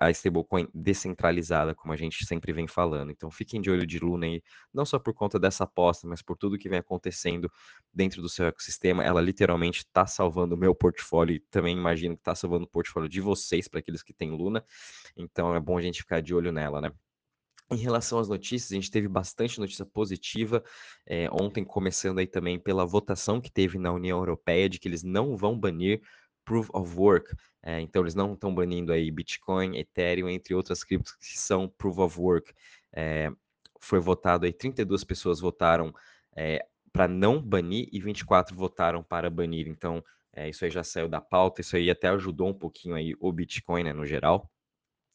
a 0.00 0.10
stablecoin 0.10 0.68
descentralizada, 0.74 1.74
como 1.74 1.92
a 1.92 1.96
gente 1.96 2.26
sempre 2.26 2.52
vem 2.52 2.66
falando. 2.66 3.10
Então 3.10 3.30
fiquem 3.30 3.60
de 3.60 3.70
olho 3.70 3.86
de 3.86 3.98
Luna 3.98 4.26
aí, 4.26 4.42
não 4.72 4.84
só 4.84 4.98
por 4.98 5.14
conta 5.14 5.38
dessa 5.38 5.64
aposta, 5.64 6.06
mas 6.08 6.22
por 6.22 6.36
tudo 6.36 6.58
que 6.58 6.68
vem 6.68 6.78
acontecendo 6.78 7.50
dentro 7.92 8.20
do 8.20 8.28
seu 8.28 8.46
ecossistema. 8.46 9.04
Ela 9.04 9.20
literalmente 9.20 9.80
está 9.80 10.06
salvando 10.06 10.54
o 10.54 10.58
meu 10.58 10.74
portfólio 10.74 11.36
e 11.36 11.40
também 11.50 11.76
imagino 11.76 12.16
que 12.16 12.20
está 12.20 12.34
salvando 12.34 12.64
o 12.64 12.68
portfólio 12.68 13.08
de 13.08 13.20
vocês, 13.20 13.68
para 13.68 13.80
aqueles 13.80 14.02
que 14.02 14.12
têm 14.12 14.30
Luna. 14.30 14.64
Então 15.16 15.54
é 15.54 15.60
bom 15.60 15.78
a 15.78 15.82
gente 15.82 16.00
ficar 16.00 16.20
de 16.20 16.34
olho 16.34 16.50
nela, 16.50 16.80
né? 16.80 16.90
Em 17.70 17.76
relação 17.76 18.18
às 18.18 18.28
notícias, 18.28 18.70
a 18.70 18.74
gente 18.74 18.90
teve 18.90 19.08
bastante 19.08 19.58
notícia 19.58 19.86
positiva. 19.86 20.62
É, 21.06 21.28
ontem, 21.32 21.64
começando 21.64 22.18
aí 22.18 22.26
também 22.26 22.58
pela 22.58 22.84
votação 22.84 23.40
que 23.40 23.50
teve 23.50 23.78
na 23.78 23.90
União 23.90 24.18
Europeia 24.18 24.68
de 24.68 24.78
que 24.78 24.86
eles 24.86 25.02
não 25.02 25.34
vão 25.34 25.58
banir 25.58 26.02
Proof 26.44 26.68
of 26.72 26.96
Work. 26.96 27.34
É, 27.62 27.80
então, 27.80 28.02
eles 28.02 28.14
não 28.14 28.34
estão 28.34 28.54
banindo 28.54 28.92
aí 28.92 29.10
Bitcoin, 29.10 29.76
Ethereum, 29.76 30.28
entre 30.28 30.54
outras 30.54 30.84
criptos 30.84 31.14
que 31.16 31.38
são 31.38 31.68
Proof 31.68 31.98
of 31.98 32.20
Work. 32.20 32.52
É, 32.92 33.30
foi 33.80 34.00
votado 34.00 34.46
aí, 34.46 34.52
32 34.52 35.04
pessoas 35.04 35.40
votaram 35.40 35.92
é, 36.36 36.64
para 36.92 37.08
não 37.08 37.40
banir 37.40 37.88
e 37.92 38.00
24 38.00 38.56
votaram 38.56 39.02
para 39.02 39.28
banir. 39.28 39.66
Então, 39.68 40.02
é, 40.32 40.48
isso 40.48 40.64
aí 40.64 40.70
já 40.70 40.82
saiu 40.82 41.08
da 41.08 41.20
pauta, 41.20 41.60
isso 41.60 41.76
aí 41.76 41.90
até 41.90 42.08
ajudou 42.08 42.48
um 42.48 42.54
pouquinho 42.54 42.94
aí 42.94 43.14
o 43.20 43.32
Bitcoin, 43.32 43.84
né, 43.84 43.92
no 43.92 44.04
geral. 44.06 44.50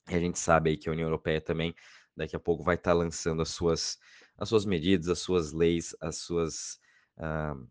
E 0.10 0.16
a 0.16 0.20
gente 0.20 0.40
sabe 0.40 0.72
aí 0.72 0.78
que 0.78 0.90
a 0.90 0.92
União 0.92 1.08
Europeia 1.08 1.40
também 1.42 1.76
daqui 2.16 2.36
a 2.36 2.40
pouco 2.40 2.64
vai 2.64 2.76
estar 2.76 2.94
lançando 2.94 3.42
as 3.42 3.50
suas, 3.50 3.98
as 4.38 4.50
suas 4.50 4.66
medidas, 4.66 5.08
as 5.08 5.20
suas 5.20 5.54
leis, 5.54 5.96
as 6.02 6.18
suas 6.18 6.80
uh, 7.18 7.68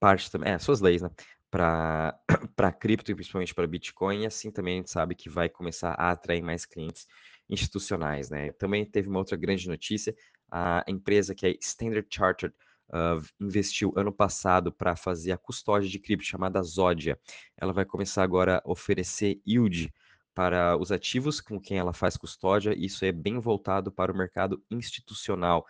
partes 0.00 0.28
também, 0.30 0.50
é, 0.50 0.54
as 0.54 0.62
suas 0.62 0.80
leis, 0.80 1.02
né? 1.02 1.10
Para 1.56 2.20
cripto 2.78 3.10
e 3.10 3.14
principalmente 3.14 3.54
para 3.54 3.66
Bitcoin, 3.66 4.22
e 4.22 4.26
assim 4.26 4.50
também 4.50 4.74
a 4.74 4.76
gente 4.76 4.90
sabe 4.90 5.14
que 5.14 5.30
vai 5.30 5.48
começar 5.48 5.92
a 5.92 6.10
atrair 6.10 6.42
mais 6.42 6.66
clientes 6.66 7.06
institucionais, 7.48 8.28
né? 8.28 8.52
Também 8.52 8.84
teve 8.84 9.08
uma 9.08 9.18
outra 9.18 9.38
grande 9.38 9.66
notícia, 9.66 10.14
a 10.50 10.84
empresa 10.86 11.34
que 11.34 11.46
é 11.46 11.56
Standard 11.62 12.06
Chartered 12.10 12.54
uh, 12.90 13.24
investiu 13.40 13.90
ano 13.96 14.12
passado 14.12 14.70
para 14.70 14.94
fazer 14.96 15.32
a 15.32 15.38
custódia 15.38 15.88
de 15.88 15.98
cripto 15.98 16.26
chamada 16.26 16.62
Zodia. 16.62 17.18
Ela 17.56 17.72
vai 17.72 17.86
começar 17.86 18.22
agora 18.22 18.62
a 18.62 18.70
oferecer 18.70 19.40
yield 19.46 19.90
para 20.34 20.76
os 20.76 20.92
ativos 20.92 21.40
com 21.40 21.58
quem 21.58 21.78
ela 21.78 21.94
faz 21.94 22.18
custódia, 22.18 22.74
isso 22.76 23.02
é 23.02 23.12
bem 23.12 23.38
voltado 23.38 23.90
para 23.90 24.12
o 24.12 24.16
mercado 24.16 24.62
institucional. 24.70 25.64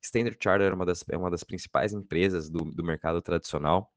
Standard 0.00 0.38
Chartered 0.40 0.72
é 0.72 0.74
uma 0.74 0.86
das, 0.86 1.04
é 1.08 1.16
uma 1.16 1.30
das 1.30 1.42
principais 1.42 1.92
empresas 1.92 2.48
do, 2.48 2.64
do 2.64 2.84
mercado 2.84 3.20
tradicional, 3.20 3.92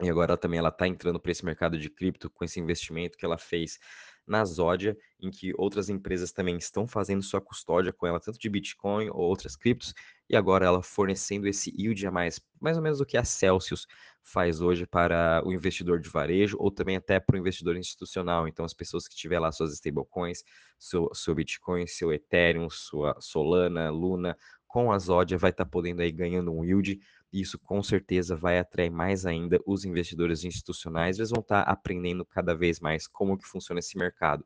e 0.00 0.08
agora 0.08 0.36
também 0.36 0.58
ela 0.58 0.68
está 0.68 0.86
entrando 0.86 1.20
para 1.20 1.32
esse 1.32 1.44
mercado 1.44 1.78
de 1.78 1.90
cripto 1.90 2.30
com 2.30 2.44
esse 2.44 2.58
investimento 2.58 3.18
que 3.18 3.24
ela 3.24 3.38
fez 3.38 3.78
na 4.26 4.44
Zodia, 4.44 4.96
em 5.20 5.30
que 5.30 5.52
outras 5.58 5.88
empresas 5.88 6.32
também 6.32 6.56
estão 6.56 6.86
fazendo 6.86 7.22
sua 7.22 7.40
custódia 7.40 7.92
com 7.92 8.06
ela, 8.06 8.20
tanto 8.20 8.38
de 8.38 8.48
Bitcoin 8.48 9.08
ou 9.10 9.20
outras 9.20 9.56
criptos, 9.56 9.92
e 10.28 10.36
agora 10.36 10.64
ela 10.64 10.82
fornecendo 10.82 11.48
esse 11.48 11.72
yield 11.76 12.06
a 12.06 12.10
mais, 12.10 12.40
mais 12.60 12.76
ou 12.76 12.82
menos 12.82 13.00
o 13.00 13.04
que 13.04 13.16
a 13.16 13.24
Celsius 13.24 13.86
faz 14.22 14.60
hoje 14.60 14.86
para 14.86 15.42
o 15.44 15.52
investidor 15.52 16.00
de 16.00 16.08
varejo 16.08 16.56
ou 16.60 16.70
também 16.70 16.96
até 16.96 17.18
para 17.18 17.34
o 17.34 17.38
investidor 17.38 17.76
institucional. 17.76 18.46
Então, 18.46 18.64
as 18.64 18.72
pessoas 18.72 19.08
que 19.08 19.16
tiver 19.16 19.40
lá 19.40 19.50
suas 19.50 19.74
stablecoins, 19.74 20.44
seu, 20.78 21.10
seu 21.12 21.34
Bitcoin, 21.34 21.86
seu 21.86 22.12
Ethereum, 22.12 22.70
sua 22.70 23.16
Solana, 23.20 23.90
Luna, 23.90 24.36
com 24.68 24.92
a 24.92 24.98
Zodia 24.98 25.36
vai 25.36 25.50
estar 25.50 25.64
tá 25.64 25.70
podendo 25.70 26.00
aí 26.00 26.12
ganhando 26.12 26.52
um 26.52 26.64
yield 26.64 26.98
isso 27.32 27.58
com 27.58 27.82
certeza 27.82 28.36
vai 28.36 28.58
atrair 28.58 28.90
mais 28.90 29.24
ainda 29.24 29.60
os 29.66 29.84
investidores 29.84 30.44
institucionais, 30.44 31.18
eles 31.18 31.30
vão 31.30 31.40
estar 31.40 31.62
aprendendo 31.62 32.24
cada 32.24 32.54
vez 32.54 32.80
mais 32.80 33.06
como 33.06 33.38
que 33.38 33.46
funciona 33.46 33.78
esse 33.78 33.96
mercado. 33.96 34.44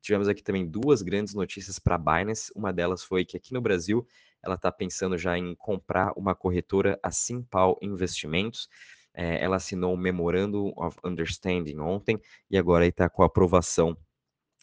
Tivemos 0.00 0.28
aqui 0.28 0.42
também 0.42 0.66
duas 0.66 1.02
grandes 1.02 1.34
notícias 1.34 1.78
para 1.78 1.96
a 1.96 1.98
Binance, 1.98 2.52
uma 2.54 2.72
delas 2.72 3.02
foi 3.02 3.24
que 3.24 3.36
aqui 3.36 3.52
no 3.52 3.60
Brasil 3.60 4.06
ela 4.42 4.54
está 4.54 4.70
pensando 4.70 5.18
já 5.18 5.36
em 5.36 5.54
comprar 5.56 6.12
uma 6.16 6.34
corretora, 6.34 6.98
a 7.02 7.10
Simpal 7.10 7.76
Investimentos, 7.82 8.68
é, 9.14 9.42
ela 9.42 9.56
assinou 9.56 9.94
um 9.94 9.96
Memorandum 9.96 10.72
of 10.76 10.96
Understanding 11.02 11.78
ontem 11.80 12.20
e 12.48 12.56
agora 12.56 12.86
está 12.86 13.08
com 13.08 13.22
a 13.22 13.26
aprovação 13.26 13.96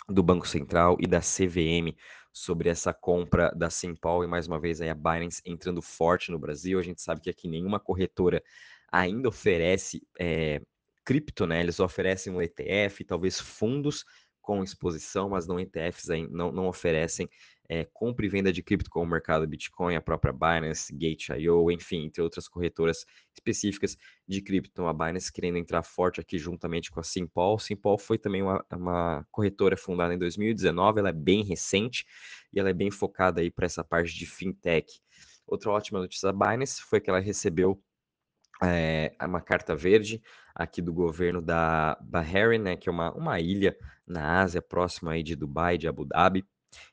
do 0.08 0.24
Banco 0.24 0.48
Central 0.48 0.96
e 1.00 1.08
da 1.08 1.20
CVM 1.20 1.96
sobre 2.36 2.68
essa 2.68 2.94
compra 2.94 3.50
da 3.56 3.70
Simpol 3.70 4.22
e 4.22 4.28
mais 4.28 4.46
uma 4.46 4.60
vez 4.60 4.82
aí 4.82 4.90
a 4.90 4.94
Binance 4.94 5.42
entrando 5.46 5.82
forte 5.82 6.32
no 6.32 6.38
Brasil. 6.38 6.78
A 6.78 6.84
gente 6.84 7.02
sabe 7.02 7.22
que 7.22 7.30
aqui 7.30 7.48
nenhuma 7.48 7.80
corretora 7.80 8.44
ainda 8.92 9.30
oferece 9.30 10.06
é, 10.20 10.62
cripto, 11.06 11.48
né? 11.48 11.62
Eles 11.62 11.80
oferecem 11.80 12.34
um 12.34 12.42
ETF, 12.42 13.06
talvez 13.06 13.40
fundos 13.40 14.04
com 14.42 14.62
exposição, 14.62 15.30
mas 15.30 15.48
não 15.48 15.58
ETFs 15.58 16.10
aí, 16.10 16.28
não, 16.28 16.52
não 16.52 16.68
oferecem 16.68 17.30
é, 17.68 17.86
compra 17.86 18.26
e 18.26 18.30
venda 18.30 18.52
de 18.52 18.62
cripto 18.62 18.90
como 18.90 19.06
o 19.06 19.10
mercado 19.10 19.48
Bitcoin, 19.48 19.96
a 19.96 20.02
própria 20.02 20.32
Binance, 20.32 20.94
Gate.io, 20.94 21.72
enfim, 21.72 22.06
entre 22.06 22.22
outras 22.22 22.48
corretoras 22.48 23.06
específicas 23.34 23.98
de 24.28 24.42
cripto. 24.42 24.86
A 24.86 24.94
Binance 24.94 25.32
querendo 25.32 25.58
entrar 25.58 25.84
forte 25.84 26.20
aqui 26.20 26.38
juntamente 26.38 26.92
com 26.92 27.00
a 27.00 27.04
Simpol. 27.04 27.60
Simpol 27.60 27.98
foi 27.98 28.18
também 28.18 28.42
uma, 28.42 28.64
uma 28.72 29.28
corretora 29.32 29.76
fundada 29.76 30.14
em 30.14 30.18
2019, 30.18 31.00
ela 31.00 31.10
é 31.10 31.14
bem 31.14 31.44
recente 31.44 32.06
e 32.54 32.60
ela 32.60 32.70
é 32.70 32.74
bem 32.74 32.92
focada 32.92 33.42
aí 33.42 33.50
para 33.50 33.66
essa 33.66 33.84
parte 33.84 34.14
de 34.14 34.26
fintech. 34.26 35.02
Outra 35.48 35.72
ótima 35.72 36.00
notícia 36.00 36.32
da 36.32 36.34
Binance 36.34 36.82
foi 36.82 37.00
que 37.00 37.10
ela 37.10 37.20
recebeu 37.20 37.82
é, 38.64 39.14
uma 39.22 39.42
carta 39.42 39.76
verde 39.76 40.22
aqui 40.54 40.82
do 40.82 40.94
governo 40.94 41.42
da 41.42 41.98
Bahrein, 42.02 42.60
né, 42.60 42.76
que 42.76 42.88
é 42.88 42.92
uma, 42.92 43.12
uma 43.14 43.40
ilha 43.40 43.78
na 44.08 44.42
Ásia, 44.42 44.62
próxima 44.62 45.12
aí 45.12 45.24
de 45.24 45.36
Dubai, 45.36 45.78
de 45.78 45.88
Abu 45.88 46.06
Dhabi, 46.06 46.46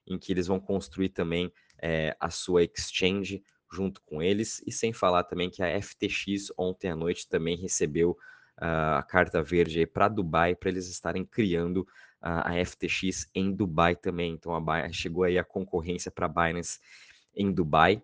em 0.07 0.19
que 0.19 0.33
eles 0.33 0.47
vão 0.47 0.61
construir 0.61 1.11
também 1.11 1.53
é, 1.81 2.17
a 2.21 2.31
sua 2.31 2.63
exchange 2.65 3.43
junto 3.73 4.03
com 4.03 4.23
eles, 4.23 4.63
e 4.67 4.73
sem 4.73 4.93
falar 4.93 5.25
também 5.25 5.51
que 5.51 5.63
a 5.63 5.81
FTX 5.81 6.53
ontem 6.57 6.91
à 6.91 6.97
noite 6.97 7.27
também 7.27 7.57
recebeu 7.57 8.11
uh, 8.61 8.99
a 8.99 9.03
carta 9.03 9.43
verde 9.43 9.87
para 9.87 10.09
Dubai, 10.09 10.55
para 10.55 10.69
eles 10.69 10.89
estarem 10.89 11.25
criando 11.25 11.79
uh, 12.23 12.45
a 12.45 12.65
FTX 12.65 13.31
em 13.35 13.51
Dubai 13.51 13.97
também. 13.97 14.35
Então 14.35 14.55
a 14.55 14.93
chegou 14.93 15.25
aí 15.25 15.39
a 15.39 15.45
concorrência 15.45 16.11
para 16.11 16.27
a 16.27 16.29
Binance 16.29 16.79
em 17.35 17.51
Dubai, 17.51 18.03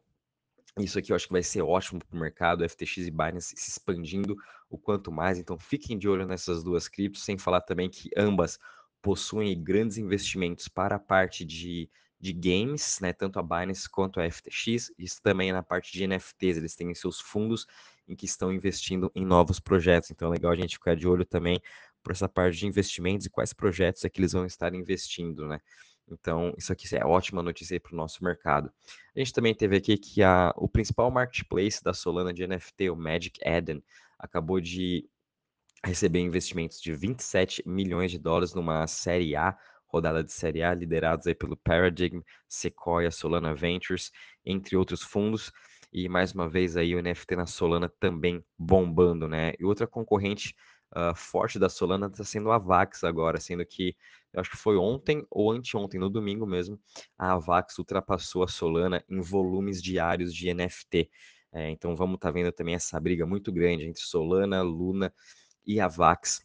isso 0.79 0.99
aqui 0.99 1.13
eu 1.13 1.17
acho 1.17 1.27
que 1.27 1.33
vai 1.33 1.43
ser 1.43 1.63
ótimo 1.63 2.01
para 2.01 2.17
o 2.17 2.21
mercado, 2.21 2.69
FTX 2.69 2.99
e 2.99 3.11
Binance 3.11 3.55
se 3.57 3.71
expandindo 3.71 4.37
o 4.71 4.79
quanto 4.79 5.11
mais. 5.11 5.39
Então 5.39 5.59
fiquem 5.59 5.99
de 5.99 6.09
olho 6.09 6.27
nessas 6.27 6.63
duas 6.63 6.89
criptos, 6.89 7.25
sem 7.25 7.37
falar 7.37 7.61
também 7.61 7.91
que 7.91 8.11
ambas 8.17 8.59
possuem 9.09 9.59
grandes 9.59 9.97
investimentos 9.97 10.69
para 10.69 10.97
a 10.97 10.99
parte 10.99 11.43
de, 11.43 11.89
de 12.21 12.31
games, 12.31 12.99
né? 13.01 13.11
Tanto 13.11 13.39
a 13.39 13.43
Binance 13.43 13.89
quanto 13.89 14.21
a 14.21 14.31
FTX. 14.31 14.93
Isso 14.99 15.23
também 15.23 15.51
na 15.51 15.63
parte 15.63 15.91
de 15.91 16.07
NFTs, 16.07 16.59
eles 16.59 16.77
têm 16.77 16.95
seus 16.95 17.19
fundos 17.19 17.67
em 18.07 18.15
que 18.15 18.27
estão 18.27 18.53
investindo 18.53 19.11
em 19.15 19.25
novos 19.25 19.59
projetos. 19.59 20.11
Então 20.11 20.29
é 20.29 20.33
legal 20.33 20.53
a 20.53 20.57
gente 20.57 20.77
ficar 20.77 20.95
de 20.95 21.09
olho 21.09 21.25
também 21.25 21.59
por 22.03 22.13
essa 22.13 22.29
parte 22.29 22.59
de 22.59 22.67
investimentos 22.67 23.25
e 23.25 23.31
quais 23.31 23.55
projetos 23.55 24.05
é 24.05 24.11
que 24.11 24.21
eles 24.21 24.33
vão 24.33 24.45
estar 24.45 24.75
investindo, 24.75 25.47
né? 25.47 25.59
Então, 26.07 26.53
isso 26.59 26.71
aqui 26.71 26.95
é 26.95 27.03
ótima 27.03 27.43
notícia 27.43 27.81
para 27.81 27.95
o 27.95 27.97
nosso 27.97 28.23
mercado. 28.23 28.71
A 29.17 29.19
gente 29.19 29.33
também 29.33 29.55
teve 29.55 29.79
aqui 29.79 29.97
que 29.97 30.23
a, 30.23 30.53
o 30.55 30.69
principal 30.69 31.11
marketplace 31.11 31.83
da 31.83 31.95
Solana 31.95 32.31
de 32.31 32.47
NFT, 32.47 32.91
o 32.91 32.97
Magic 32.97 33.41
Eden, 33.43 33.83
acabou 34.19 34.61
de 34.61 35.09
receber 35.85 36.21
investimentos 36.21 36.81
de 36.81 36.93
27 36.93 37.63
milhões 37.67 38.11
de 38.11 38.19
dólares 38.19 38.55
numa 38.55 38.87
série 38.87 39.37
A, 39.37 39.57
rodada 39.87 40.23
de 40.23 40.33
série 40.33 40.63
A, 40.63 40.75
liderados 40.75 41.27
aí 41.27 41.35
pelo 41.35 41.57
Paradigm, 41.57 42.21
Sequoia, 42.49 43.11
Solana 43.11 43.55
Ventures, 43.55 44.11
entre 44.45 44.77
outros 44.77 45.03
fundos. 45.03 45.53
E 45.93 46.09
mais 46.09 46.33
uma 46.33 46.49
vez 46.49 46.77
aí 46.77 46.95
o 46.95 47.03
NFT 47.03 47.37
na 47.37 47.47
Solana 47.47 47.89
também 48.01 48.45
bombando, 48.59 49.27
né? 49.27 49.55
E 49.59 49.65
outra 49.65 49.87
concorrente 49.87 50.55
uh, 50.95 51.15
forte 51.15 51.59
da 51.59 51.69
Solana 51.69 52.09
está 52.09 52.25
sendo 52.25 52.51
a 52.51 52.59
Vax 52.59 53.05
agora, 53.05 53.41
sendo 53.41 53.65
que 53.65 53.97
eu 54.33 54.41
acho 54.41 54.51
que 54.51 54.57
foi 54.57 54.77
ontem 54.77 55.27
ou 55.31 55.51
anteontem, 55.51 55.99
no 55.99 56.11
domingo 56.11 56.47
mesmo, 56.47 56.79
a 57.17 57.33
Avax 57.33 57.79
ultrapassou 57.79 58.43
a 58.43 58.49
Solana 58.49 59.03
em 59.09 59.21
volumes 59.21 59.83
diários 59.83 60.35
de 60.35 60.53
NFT. 60.53 61.11
É, 61.51 61.71
então 61.71 61.97
vamos 61.97 62.17
estar 62.17 62.29
tá 62.29 62.33
vendo 62.33 62.53
também 62.53 62.75
essa 62.75 63.01
briga 63.01 63.25
muito 63.25 63.51
grande 63.51 63.85
entre 63.85 64.03
Solana, 64.03 64.61
Luna 64.61 65.13
e 65.69 65.81
Avax 65.81 66.43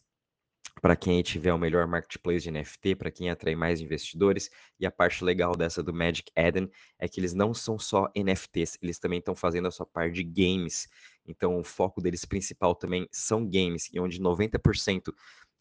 para 0.80 0.96
quem 0.96 1.22
tiver 1.22 1.52
o 1.52 1.58
melhor 1.58 1.86
marketplace 1.86 2.42
de 2.42 2.50
NFT, 2.50 2.96
para 2.96 3.10
quem 3.10 3.30
atrai 3.30 3.54
mais 3.54 3.80
investidores. 3.80 4.50
E 4.78 4.84
a 4.84 4.90
parte 4.90 5.24
legal 5.24 5.56
dessa 5.56 5.82
do 5.82 5.94
Magic 5.94 6.30
Eden 6.36 6.70
é 6.98 7.08
que 7.08 7.20
eles 7.20 7.32
não 7.32 7.54
são 7.54 7.78
só 7.78 8.10
NFTs, 8.14 8.78
eles 8.82 8.98
também 8.98 9.18
estão 9.18 9.34
fazendo 9.34 9.66
a 9.66 9.70
sua 9.70 9.86
parte 9.86 10.14
de 10.16 10.24
games. 10.24 10.86
Então 11.26 11.58
o 11.58 11.64
foco 11.64 12.02
deles 12.02 12.24
principal 12.26 12.74
também 12.74 13.08
são 13.10 13.48
games, 13.48 13.88
e 13.92 13.98
onde 13.98 14.20
90% 14.20 15.10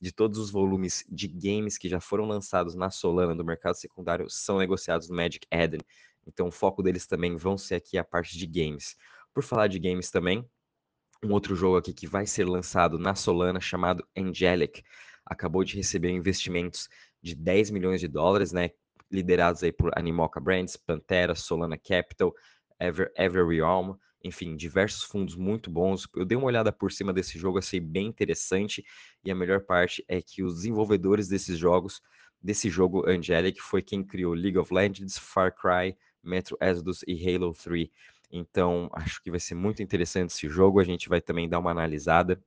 de 0.02 0.12
todos 0.12 0.38
os 0.38 0.52
volumes 0.52 1.06
de 1.10 1.30
games 1.30 1.78
que 1.78 1.88
já 1.88 2.02
foram 2.02 2.26
lançados 2.26 2.76
na 2.76 2.92
Solana 2.92 3.34
do 3.34 3.46
mercado 3.46 3.76
secundário 3.76 4.30
são 4.30 4.58
negociados 4.58 5.08
no 5.08 5.16
Magic 5.16 5.48
Eden. 5.50 5.80
Então 6.28 6.48
o 6.48 6.52
foco 6.52 6.84
deles 6.84 7.08
também 7.08 7.38
vão 7.38 7.58
ser 7.58 7.76
aqui 7.76 7.98
a 7.98 8.04
parte 8.04 8.38
de 8.38 8.46
games. 8.46 8.98
Por 9.34 9.42
falar 9.42 9.68
de 9.68 9.80
games 9.80 10.12
também, 10.12 10.46
um 11.24 11.32
outro 11.32 11.56
jogo 11.56 11.78
aqui 11.78 11.94
que 11.94 12.08
vai 12.08 12.26
ser 12.26 12.46
lançado 12.46 13.00
na 13.00 13.16
Solana 13.16 13.60
chamado 13.60 14.06
Angelic 14.16 14.84
acabou 15.26 15.64
de 15.64 15.76
receber 15.76 16.10
investimentos 16.10 16.90
de 17.22 17.34
10 17.34 17.72
milhões 17.72 18.02
de 18.02 18.08
dólares, 18.08 18.52
né, 18.52 18.72
liderados 19.10 19.64
aí 19.64 19.72
por 19.72 19.98
Animoca 19.98 20.40
Brands, 20.40 20.76
Pantera, 20.76 21.36
Solana 21.36 21.78
Capital, 21.78 22.34
Ever, 22.80 23.12
Everrealm, 23.18 23.96
enfim, 24.24 24.56
diversos 24.56 25.04
fundos 25.04 25.36
muito 25.36 25.70
bons. 25.70 26.08
Eu 26.16 26.26
dei 26.26 26.38
uma 26.38 26.48
olhada 26.48 26.72
por 26.72 26.92
cima 26.92 27.14
desse 27.14 27.38
jogo, 27.38 27.58
achei 27.58 27.80
bem 27.80 28.08
interessante. 28.08 28.84
E 29.24 29.30
a 29.30 29.36
melhor 29.36 29.62
parte 29.62 30.04
é 30.08 30.22
que 30.22 30.44
os 30.44 30.56
desenvolvedores 30.56 31.28
desses 31.28 31.58
jogos, 31.58 32.02
desse 32.42 32.70
jogo 32.70 33.08
Angelic, 33.08 33.62
foi 33.62 33.82
quem 33.82 34.04
criou 34.04 34.34
League 34.34 34.58
of 34.58 34.74
Legends, 34.74 35.18
Far 35.18 35.54
Cry, 35.54 35.96
Metro 36.24 36.58
Exodus 36.62 37.04
e 37.06 37.36
Halo 37.36 37.54
3. 37.54 37.90
Então, 38.36 38.90
acho 38.94 39.22
que 39.22 39.30
vai 39.30 39.40
ser 39.40 39.54
muito 39.54 39.84
interessante 39.84 40.32
esse 40.32 40.50
jogo. 40.50 40.80
A 40.80 40.84
gente 40.84 41.08
vai 41.08 41.22
também 41.22 41.48
dar 41.48 41.60
uma 41.60 41.70
analisada 41.72 42.44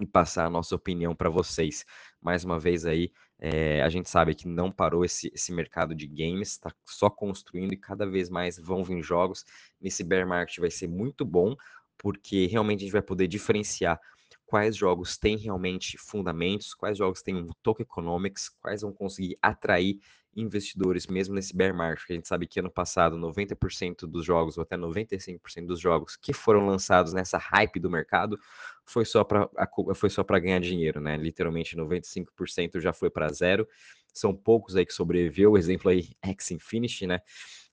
e 0.00 0.06
passar 0.06 0.46
a 0.46 0.50
nossa 0.50 0.74
opinião 0.74 1.14
para 1.14 1.28
vocês. 1.28 1.84
Mais 2.22 2.44
uma 2.44 2.58
vez 2.58 2.86
aí, 2.86 3.12
é, 3.38 3.82
a 3.82 3.88
gente 3.88 4.08
sabe 4.08 4.34
que 4.34 4.46
não 4.46 4.70
parou 4.70 5.04
esse, 5.04 5.30
esse 5.34 5.52
mercado 5.52 5.94
de 5.94 6.06
games, 6.06 6.50
está 6.52 6.72
só 6.86 7.10
construindo 7.10 7.72
e 7.72 7.76
cada 7.76 8.06
vez 8.06 8.30
mais 8.30 8.56
vão 8.56 8.84
vir 8.84 9.02
jogos. 9.02 9.44
Nesse 9.80 10.04
bear 10.04 10.26
market 10.26 10.58
vai 10.58 10.70
ser 10.70 10.88
muito 10.88 11.24
bom, 11.24 11.54
porque 11.98 12.46
realmente 12.46 12.78
a 12.78 12.84
gente 12.84 12.92
vai 12.92 13.02
poder 13.02 13.26
diferenciar 13.26 14.00
quais 14.46 14.76
jogos 14.76 15.18
têm 15.18 15.36
realmente 15.36 15.98
fundamentos, 15.98 16.72
quais 16.74 16.96
jogos 16.96 17.20
têm 17.22 17.36
um 17.36 17.50
token 17.62 17.84
economics, 17.84 18.48
quais 18.48 18.82
vão 18.82 18.92
conseguir 18.92 19.36
atrair 19.42 19.98
investidores 20.36 21.06
mesmo 21.06 21.34
nesse 21.34 21.56
bear 21.56 21.74
market. 21.74 22.10
A 22.10 22.14
gente 22.14 22.28
sabe 22.28 22.46
que 22.46 22.60
ano 22.60 22.70
passado 22.70 23.16
90% 23.16 24.06
dos 24.06 24.24
jogos, 24.24 24.56
ou 24.56 24.62
até 24.62 24.76
95% 24.76 25.66
dos 25.66 25.80
jogos 25.80 26.16
que 26.16 26.32
foram 26.32 26.66
lançados 26.66 27.12
nessa 27.12 27.38
hype 27.38 27.80
do 27.80 27.90
mercado 27.90 28.38
foi 28.84 29.04
só 29.04 29.24
para 29.24 30.38
ganhar 30.40 30.60
dinheiro, 30.60 31.00
né? 31.00 31.16
Literalmente 31.16 31.76
95% 31.76 32.80
já 32.80 32.92
foi 32.92 33.10
para 33.10 33.32
zero. 33.32 33.66
São 34.12 34.34
poucos 34.34 34.74
aí 34.76 34.84
que 34.84 34.92
sobreviveu, 34.92 35.52
o 35.52 35.58
exemplo 35.58 35.90
aí 35.90 36.10
X 36.22 36.50
Infinity, 36.50 37.06
né? 37.06 37.20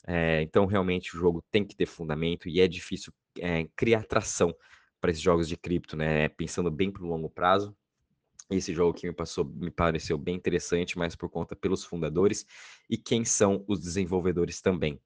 É, 0.08 0.42
então 0.42 0.66
realmente 0.66 1.16
o 1.16 1.20
jogo 1.20 1.44
tem 1.52 1.66
que 1.66 1.76
ter 1.76 1.86
fundamento 1.86 2.48
e 2.48 2.62
é 2.62 2.68
difícil 2.68 3.12
é, 3.40 3.68
criar 3.76 4.04
tração 4.04 4.56
para 5.02 5.12
esses 5.12 5.22
jogos 5.22 5.48
de 5.48 5.58
cripto, 5.58 5.96
né? 5.96 6.30
Pensando 6.30 6.72
bem 6.72 6.92
para 6.92 7.04
o 7.04 7.08
longo 7.08 7.30
prazo. 7.30 7.76
Esse 8.50 8.74
jogo 8.74 8.94
que 8.94 9.06
me 9.06 9.14
passou 9.14 9.46
me 9.46 9.70
pareceu 9.70 10.18
bem 10.18 10.36
interessante, 10.36 10.98
mas 10.98 11.16
por 11.16 11.30
conta 11.30 11.56
pelos 11.56 11.84
fundadores 11.84 12.46
e 12.90 12.98
quem 12.98 13.26
são 13.26 13.64
os 13.68 13.80
desenvolvedores 13.80 14.62
também. 14.62 15.00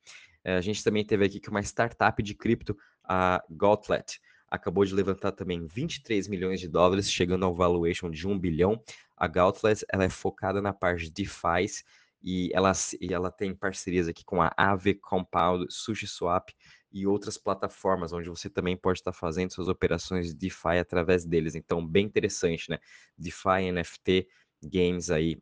É, 0.43 0.55
a 0.55 0.61
gente 0.61 0.83
também 0.83 1.03
teve 1.05 1.25
aqui 1.25 1.39
que 1.39 1.49
uma 1.49 1.61
startup 1.61 2.21
de 2.21 2.35
cripto, 2.35 2.77
a 3.03 3.43
Gotlet, 3.49 4.19
acabou 4.51 4.83
de 4.83 4.93
levantar 4.93 5.31
também 5.31 5.65
23 5.65 6.27
milhões 6.27 6.59
de 6.59 6.67
dólares, 6.67 7.09
chegando 7.09 7.45
ao 7.45 7.55
valuation 7.55 8.11
de 8.11 8.27
1 8.27 8.37
bilhão. 8.37 8.83
A 9.15 9.25
Gauntlet 9.25 9.85
ela 9.89 10.03
é 10.03 10.09
focada 10.09 10.61
na 10.61 10.73
parte 10.73 11.05
de 11.05 11.11
DeFi 11.11 11.83
e 12.21 12.51
ela, 12.53 12.73
e 12.99 13.13
ela 13.13 13.31
tem 13.31 13.55
parcerias 13.55 14.09
aqui 14.09 14.25
com 14.25 14.41
a 14.41 14.51
Aave, 14.57 14.93
Compound, 14.95 15.65
SushiSwap 15.69 16.53
e 16.91 17.07
outras 17.07 17.37
plataformas 17.37 18.11
onde 18.13 18.29
você 18.29 18.49
também 18.49 18.75
pode 18.75 18.99
estar 18.99 19.13
fazendo 19.13 19.53
suas 19.53 19.67
operações 19.67 20.27
de 20.27 20.35
DeFi 20.35 20.77
através 20.79 21.25
deles. 21.25 21.55
Então, 21.55 21.85
bem 21.85 22.05
interessante, 22.05 22.69
né? 22.69 22.79
DeFi, 23.17 23.71
NFT, 23.71 24.27
games 24.63 25.09
aí 25.09 25.41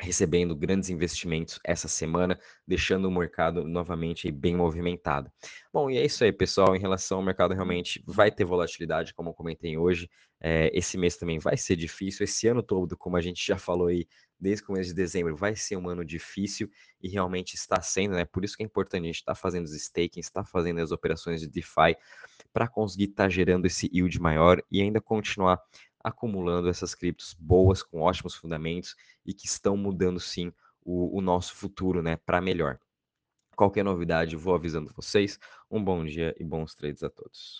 recebendo 0.00 0.54
grandes 0.54 0.90
investimentos 0.90 1.58
essa 1.64 1.88
semana, 1.88 2.38
deixando 2.66 3.08
o 3.08 3.10
mercado 3.10 3.64
novamente 3.64 4.30
bem 4.30 4.54
movimentado. 4.54 5.30
Bom, 5.72 5.90
e 5.90 5.98
é 5.98 6.04
isso 6.04 6.22
aí, 6.22 6.32
pessoal. 6.32 6.76
Em 6.76 6.78
relação 6.78 7.18
ao 7.18 7.24
mercado, 7.24 7.52
realmente 7.52 8.02
vai 8.06 8.30
ter 8.30 8.44
volatilidade, 8.44 9.12
como 9.12 9.30
eu 9.30 9.34
comentei 9.34 9.76
hoje. 9.76 10.08
É, 10.40 10.70
esse 10.72 10.96
mês 10.96 11.16
também 11.16 11.38
vai 11.38 11.56
ser 11.56 11.76
difícil. 11.76 12.24
Esse 12.24 12.46
ano 12.48 12.62
todo, 12.62 12.96
como 12.96 13.16
a 13.16 13.20
gente 13.20 13.44
já 13.44 13.58
falou 13.58 13.88
aí, 13.88 14.06
desde 14.38 14.62
o 14.62 14.66
começo 14.66 14.90
de 14.90 14.94
dezembro, 14.94 15.36
vai 15.36 15.56
ser 15.56 15.76
um 15.76 15.88
ano 15.88 16.04
difícil 16.04 16.70
e 17.00 17.08
realmente 17.08 17.54
está 17.54 17.80
sendo, 17.80 18.14
né? 18.14 18.24
Por 18.24 18.44
isso 18.44 18.56
que 18.56 18.62
é 18.62 18.66
importante 18.66 19.02
a 19.02 19.06
gente 19.06 19.16
estar 19.16 19.34
tá 19.34 19.40
fazendo 19.40 19.64
os 19.64 19.74
staking, 19.74 20.20
estar 20.20 20.44
fazendo 20.44 20.80
as 20.80 20.92
operações 20.92 21.40
de 21.40 21.48
DeFi 21.48 21.96
para 22.52 22.68
conseguir 22.68 23.04
estar 23.04 23.24
tá 23.24 23.28
gerando 23.28 23.66
esse 23.66 23.90
yield 23.92 24.20
maior 24.20 24.62
e 24.70 24.80
ainda 24.80 25.00
continuar 25.00 25.60
acumulando 26.02 26.68
essas 26.68 26.94
criptos 26.94 27.34
boas, 27.34 27.82
com 27.82 28.00
ótimos 28.00 28.34
fundamentos 28.34 28.94
e 29.26 29.34
que 29.34 29.46
estão 29.46 29.76
mudando 29.76 30.20
sim 30.20 30.52
o, 30.82 31.18
o 31.18 31.20
nosso 31.20 31.54
futuro 31.54 32.02
né, 32.02 32.16
para 32.16 32.40
melhor. 32.40 32.78
Qualquer 33.56 33.84
novidade, 33.84 34.36
vou 34.36 34.54
avisando 34.54 34.92
vocês. 34.94 35.38
Um 35.68 35.82
bom 35.82 36.04
dia 36.04 36.34
e 36.38 36.44
bons 36.44 36.74
trades 36.74 37.02
a 37.02 37.10
todos. 37.10 37.56